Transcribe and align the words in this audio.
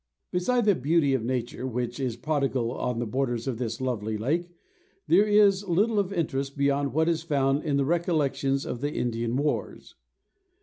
Beside 0.31 0.65
the 0.65 0.73
beauty 0.73 1.13
of 1.13 1.23
nature, 1.23 1.67
which 1.67 1.99
is 1.99 2.15
prodigal 2.17 2.71
on 2.71 2.97
the 2.97 3.05
borders 3.05 3.47
of 3.47 3.59
this 3.59 3.79
lovely 3.79 4.17
lake, 4.17 4.49
there 5.07 5.27
is 5.27 5.63
little 5.67 5.99
of 5.99 6.11
interest 6.11 6.57
beyond 6.57 6.91
what 6.91 7.07
is 7.07 7.21
found 7.21 7.61
in 7.63 7.77
the 7.77 7.85
recollections 7.85 8.65
of 8.65 8.81
the 8.81 8.91
Indian 8.93 9.35
wars. 9.35 9.93